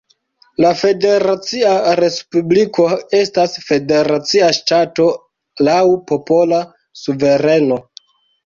[0.63, 2.85] La Federacia Respubliko
[3.19, 5.09] estas federacia ŝtato
[5.69, 5.79] laŭ
[6.13, 6.65] popola
[7.03, 7.83] suvereno.